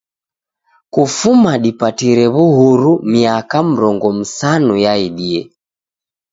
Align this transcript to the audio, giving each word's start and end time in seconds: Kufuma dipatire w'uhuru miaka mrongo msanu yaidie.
Kufuma 0.93 1.51
dipatire 1.63 2.25
w'uhuru 2.35 2.91
miaka 3.13 3.57
mrongo 3.69 4.07
msanu 4.19 4.73
yaidie. 4.85 5.41